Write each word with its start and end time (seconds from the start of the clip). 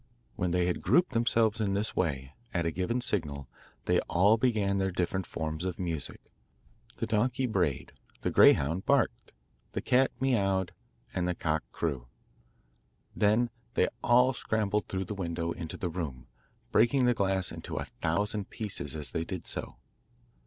When 0.35 0.49
they 0.49 0.65
had 0.65 0.81
grouped 0.81 1.11
themselves 1.11 1.61
in 1.61 1.75
this 1.75 1.95
way, 1.95 2.33
at 2.55 2.65
a 2.65 2.71
given 2.71 3.01
signal, 3.01 3.47
they 3.85 3.99
all 4.09 4.35
began 4.35 4.77
their 4.77 4.89
different 4.89 5.27
forms 5.27 5.63
of 5.63 5.77
music. 5.77 6.19
The 6.97 7.05
donkey 7.05 7.45
brayed, 7.45 7.91
the 8.21 8.31
greyhound 8.31 8.87
barked, 8.87 9.31
the 9.73 9.79
cat 9.83 10.09
miawed, 10.19 10.71
and 11.13 11.27
the 11.27 11.35
cock 11.35 11.63
crew. 11.71 12.07
Then 13.15 13.51
they 13.75 13.89
all 14.03 14.33
scrambled 14.33 14.87
through 14.87 15.05
the 15.05 15.13
window 15.13 15.51
into 15.51 15.77
the 15.77 15.89
room, 15.91 16.25
breaking 16.71 17.05
the 17.05 17.13
glass 17.13 17.51
into 17.51 17.75
a 17.75 17.85
thousand 17.85 18.49
pieces 18.49 18.95
as 18.95 19.11
they 19.11 19.23
did 19.23 19.45
so. 19.45 19.75